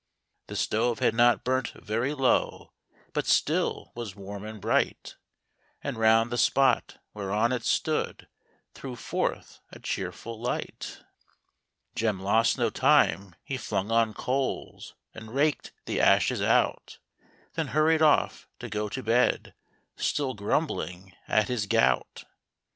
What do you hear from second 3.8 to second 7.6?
was warm and bright, And round the spot where on